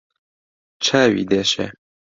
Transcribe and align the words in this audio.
چاوی 0.83 1.27
دێشێ 1.29 1.67